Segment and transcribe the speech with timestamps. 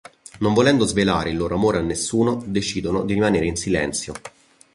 [0.39, 4.13] Non volendo svelare il loro amore a nessuno, decidono di rimanere in silenzio.